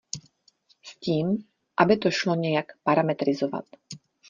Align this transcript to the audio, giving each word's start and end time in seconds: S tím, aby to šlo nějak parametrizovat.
S 0.83 0.95
tím, 0.99 1.43
aby 1.77 1.97
to 1.97 2.11
šlo 2.11 2.35
nějak 2.35 2.73
parametrizovat. 2.83 3.65